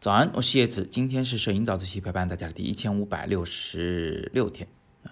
[0.00, 0.86] 早安，我是叶子。
[0.88, 4.68] 今天是摄影早自习陪伴大家的第一千五百六十六天
[5.02, 5.10] 啊。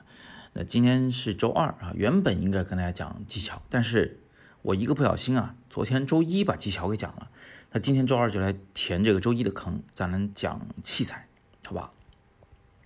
[0.53, 4.21] 那今天是周二啊，原本应该跟大家讲技巧，但是
[4.62, 7.29] 我一个不小心啊，昨天周一把技巧给讲了。
[7.72, 11.27] 那今天周二就来填这个周一的坑，咱们讲器材，
[11.67, 11.91] 好吧？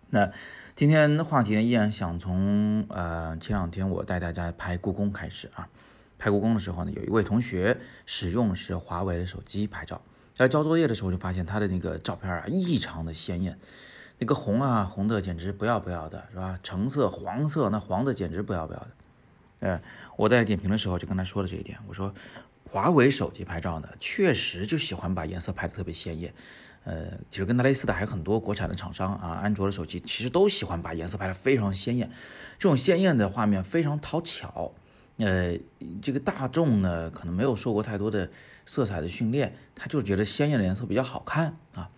[0.09, 0.33] 那
[0.75, 5.69] 今天的话题呢，依然想从呃前两天我带大家拍故宫开始啊。
[6.19, 7.77] 拍故宫的时候呢，有一位同学
[8.07, 10.01] 使用的是华为的手机拍照。
[10.41, 13.59] 在交作业的时候，就发现他的那个照片啊，异常的鲜艳，
[14.17, 16.59] 那个红啊，红的简直不要不要的，是吧？
[16.63, 18.91] 橙色、黄色，那黄的简直不要不要的。
[19.59, 19.83] 呃，
[20.17, 22.15] 我在点评的时候就跟他说了这一点，我说，
[22.65, 26.33] 华为手机拍照呢，确实就喜欢把颜色拍得特别鲜艳。
[26.85, 32.11] 呃，其实跟它类似的还有很多国产的厂商啊，安卓的手机其实都喜欢把颜色拍得非常鲜艳，
[32.59, 34.73] 这种鲜艳的画面非常讨巧。
[35.21, 35.59] 呃，
[36.01, 38.31] 这个大众呢，可能没有受过太多的
[38.65, 41.91] 色彩的训练，他就觉得鲜艳的颜色比较好看啊，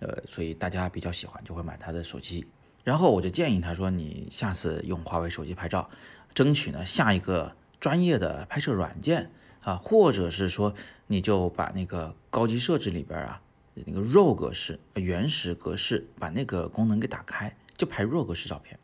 [0.00, 2.46] 呃，所以大家比较喜欢，就会买他的手机。
[2.84, 5.88] 然后我就建议他说，你下次用华为手机拍照，
[6.34, 9.30] 争取呢下一个专业的拍摄软件
[9.62, 10.74] 啊，或者是说
[11.06, 13.40] 你就把那个高级设置里边啊，
[13.74, 18.78] 那个 RAW 格式、原始格式，把那个功能给打开，就拍 RAW 格式照片。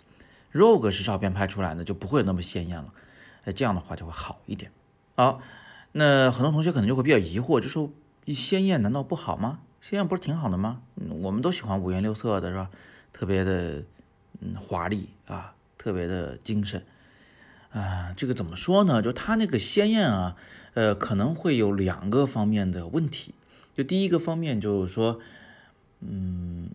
[0.53, 2.93] RAW 格式照片拍出来呢，就不会有那么鲜艳了。
[3.45, 4.71] 哎，这样的话就会好一点。
[5.17, 5.41] 好，
[5.93, 7.91] 那很多同学可能就会比较疑惑，就说
[8.27, 9.61] 鲜艳难道不好吗？
[9.81, 10.83] 鲜艳不是挺好的吗？
[10.95, 12.71] 我们都喜欢五颜六色的，是吧？
[13.13, 13.83] 特别的，
[14.41, 16.85] 嗯，华丽啊，特别的精神
[17.71, 18.15] 啊。
[18.17, 19.03] 这个怎么说呢？
[19.03, 20.37] 就它那个鲜艳啊，
[20.75, 23.35] 呃，可能会有两个方面的问题。
[23.77, 25.21] 就第一个方面就是说，
[26.01, 26.71] 嗯。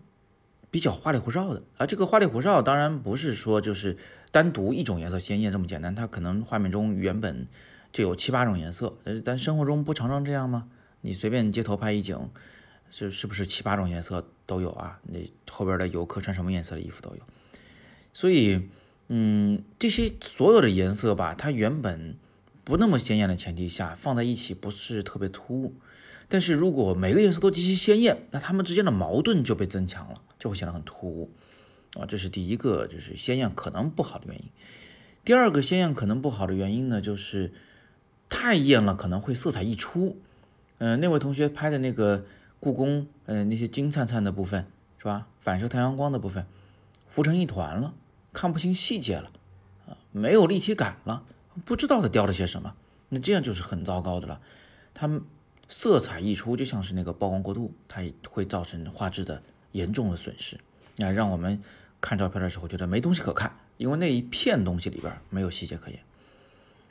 [0.70, 3.96] 比较花里胡哨的啊，这个花里胡哨当然不是说就是
[4.30, 7.46] 单独一种颜色鲜艳这么简单，它可能画面中原本
[7.92, 10.68] 就有七八种颜色，呃，咱生活中不常常这样吗？
[11.00, 12.28] 你随便街头拍一景，
[12.90, 15.00] 是是不是七八种颜色都有啊？
[15.04, 17.22] 那后边的游客穿什么颜色的衣服都有，
[18.12, 18.68] 所以，
[19.08, 22.16] 嗯，这些所有的颜色吧，它原本
[22.64, 25.74] 不那么鲜艳的前提下放在一起不是特别突兀。
[26.30, 31.30] 但是如果每个颜色都极其鲜艳，那它们之间的矛盾就被增强了，就会显得很突兀
[31.98, 32.04] 啊。
[32.06, 34.44] 这是第一个，就是鲜艳可能不好的原因。
[35.24, 37.54] 第二个鲜艳可能不好的原因呢，就是
[38.28, 40.20] 太艳了可能会色彩溢出。
[40.76, 42.26] 嗯，那位同学拍的那个
[42.60, 44.66] 故宫，嗯，那些金灿灿的部分
[44.98, 45.28] 是吧？
[45.38, 46.44] 反射太阳光的部分
[47.14, 47.94] 糊成一团了，
[48.34, 49.30] 看不清细节了
[49.88, 51.24] 啊，没有立体感了，
[51.64, 52.74] 不知道它雕了些什么。
[53.08, 54.42] 那这样就是很糟糕的了，
[54.92, 55.22] 他们。
[55.68, 59.42] 色彩溢出就像是那个曝光过度，它也会造成画质的
[59.72, 60.58] 严重的损失，
[60.96, 61.62] 那让我们
[62.00, 66.00] 看照片的时候觉得没东西可看，因为那一片东西里边没有细节可言。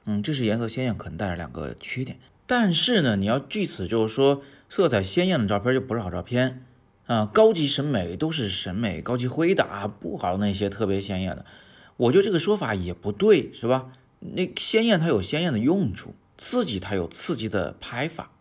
[0.05, 6.63] 嗯，这是颜色鲜艳可能带来两个缺点，但是呢，你要据此就是说色彩鲜艳的照片就不是好照片
[7.07, 11.45] 啊，高级审美都是审美高级灰的啊，不好那些特别鲜艳的，
[11.97, 13.91] 我觉得这个说法也不对，是吧？
[14.19, 18.31] 那鲜艳它有鲜艳的用处，刺激它有刺激的拍法。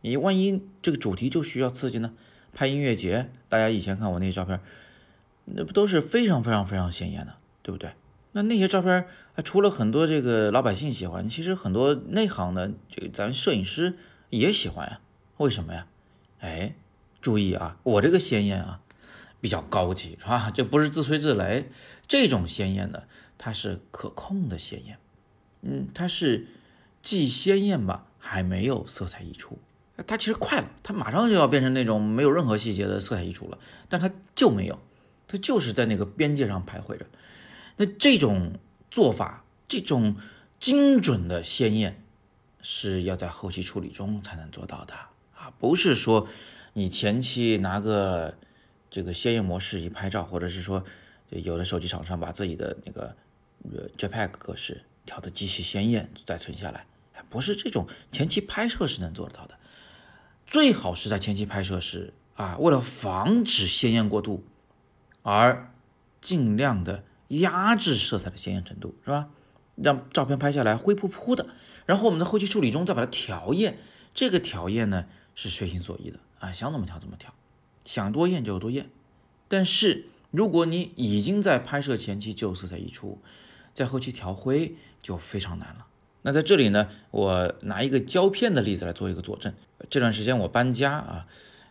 [0.00, 2.14] 你万一这个主题就需要刺激呢？
[2.54, 4.60] 拍音乐节，大家以前看我那些照片，
[5.44, 7.92] 那不都是非常非常非常鲜艳的，对不对？
[8.32, 9.06] 那那些照片，
[9.44, 13.96] 除了很多这个老百姓喜欢，其实很多内行的这咱摄影师
[14.30, 15.00] 也喜欢呀。
[15.36, 15.86] 为什么呀？
[16.40, 16.74] 哎，
[17.20, 18.80] 注意啊，我这个鲜艳啊，
[19.40, 20.50] 比较高级，是吧？
[20.54, 21.64] 这不是自吹自擂，
[22.06, 23.02] 这种鲜艳呢，
[23.36, 24.98] 它是可控的鲜艳，
[25.62, 26.46] 嗯，它是
[27.02, 29.58] 既鲜艳吧，还没有色彩溢出。
[30.06, 34.78] 它其实快了，它马上就要变成那种没有任何细节的色彩溢出了，但它就没有，
[35.26, 37.06] 它就是在那个边界上徘徊着。
[37.76, 38.58] 那这种
[38.90, 40.16] 做法，这种
[40.60, 42.02] 精准的鲜艳，
[42.62, 44.94] 是要在后期处理中才能做到的
[45.34, 46.28] 啊，不是说
[46.74, 48.36] 你前期拿个
[48.90, 50.84] 这个鲜艳模式一拍照，或者是说
[51.30, 53.16] 有的手机厂商把自己的那个
[53.64, 56.86] 呃 JPEG 格式调的极其鲜艳再存下来，
[57.28, 59.57] 不是这种前期拍摄是能做得到的。
[60.48, 64.42] 最好是在前期拍摄时啊，为了防止鲜艳过度，
[65.22, 65.70] 而
[66.22, 69.28] 尽量的压制色彩的鲜艳程度，是吧？
[69.76, 71.48] 让照片拍下来灰扑扑的，
[71.84, 73.78] 然后我们在后期处理中再把它调艳。
[74.14, 77.34] 这个调艳呢是随心所欲的啊，想怎么调怎么调，
[77.84, 78.88] 想多艳就有多艳。
[79.48, 83.20] 但是如果你已经在拍摄前期就色彩溢出，
[83.74, 85.87] 在后期调灰就非常难了。
[86.22, 89.52] 那在这里呢，我拿一个胶片的例子来做一个佐证。
[89.88, 91.26] 这段时间我搬家啊，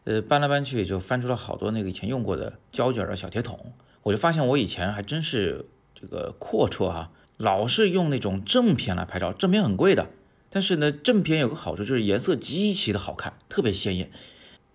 [0.06, 3.74] 呃，搬来搬去就翻出了好多那个以前用过的胶卷的小铁桶，
[4.04, 10.08] 我就发现我以前还真是这个阔绰哈，老是用那种正片来拍照，正片很贵的，
[10.50, 14.10] 但是呢，正片有个好处就是颜色极其的好看，特别鲜艳。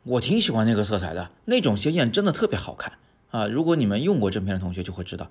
[0.04, 2.94] 我挺喜欢那个色彩的，那种鲜艳真的特别好看
[3.30, 3.46] 啊！
[3.46, 5.30] 如果你们用过正片的同学就会知道，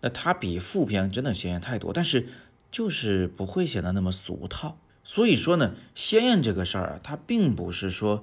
[0.00, 2.26] 那它比负片真的鲜艳太多，但是
[2.76, 4.76] 就是不会显得那么俗套。
[5.02, 8.22] 所以说呢，鲜艳这个事儿啊，它并不是说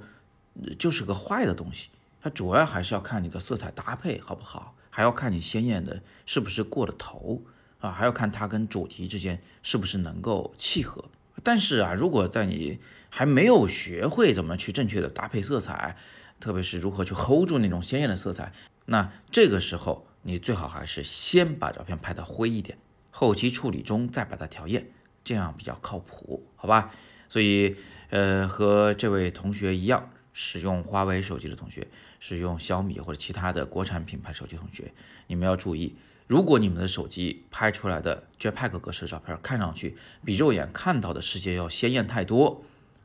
[0.78, 1.90] 就是个坏的东西，
[2.22, 7.42] 它主要还是要看你的色彩搭配好不好，还要看你鲜艳的是不是过了头
[7.80, 11.06] 啊，还要看它跟主题之间是不是能够契合。
[11.42, 12.78] 但是啊，如果在你
[13.10, 15.98] 还没有学会怎么去正确的搭配色彩，
[16.40, 18.54] 特别是如何去 hold 住那种鲜艳的色彩，
[18.86, 22.78] 那这个时候你最好还是先把照片拍的灰一点，
[23.16, 24.88] 后期处理中再把它调艳，
[25.24, 26.92] 这样比较靠谱，好吧？
[27.30, 27.76] 所以，
[28.10, 31.88] 呃，和这位同学一样，使用华为手机的同学，
[32.20, 34.92] 使用小米或者其他的国产品牌手机同学，
[35.28, 35.96] 你们要注意。
[36.26, 39.96] 如果你们的手机拍出来的 JPEG 格式照片看上去
[40.26, 42.64] 比肉眼看到的世界要鲜艳太多，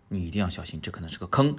[0.09, 1.57] 你一定要小心，这可能是个坑。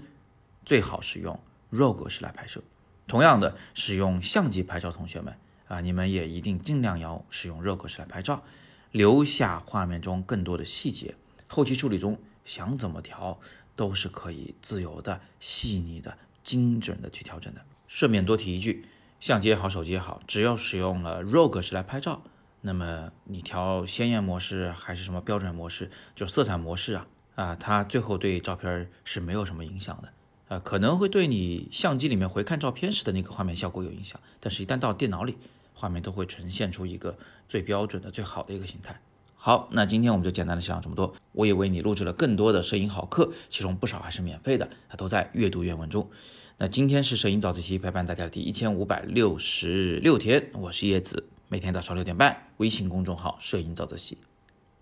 [0.65, 1.39] 最好使用
[1.71, 2.63] RAW 格式来拍摄。
[3.07, 5.35] 同样的，使用相机拍照，同学们
[5.69, 8.43] 啊，你们也一定尽量要使用 RAW 格式来拍照，
[8.91, 11.15] 留下画面中更多的细节。
[11.47, 13.39] 后期处理中想怎么调
[13.75, 17.63] 都是可以自由的、细腻的、精准的去调整的。
[17.87, 18.85] 顺便多提一句。
[19.19, 22.21] 相机也好，手机也好，只要使用了 RAW 格式来拍照，
[22.61, 35.37] 那么你调鲜艳模式还是什么标准模式，就色彩模式啊啊，它最后对照片是没有什么影响的，啊，可能会对你相机里面回看照片时的那个画面效果有影响，但是一旦到电脑里，
[35.79, 37.17] 画面都会呈现出一个
[37.47, 38.99] 最标准的、最好的一个形态。
[39.35, 46.09] 好，那今天我们就简单的讲这么多，我也为你录制了更多的摄影好课，其中不少还是免费的，它都在阅读原文中。
[46.57, 54.17] 那今天是摄影早自习陪伴大家的第一千五百六十六天，我是叶子，每天早上六点半，微信公众号“摄影早自习”，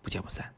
[0.01, 0.51] 不见不散。